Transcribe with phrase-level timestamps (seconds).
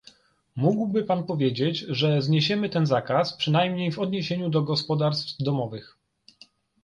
[0.55, 5.97] Mógłby Pan powiedzieć, że zniesiemy ten zakaz, przynajmniej w odniesieniu do gospodarstw domowych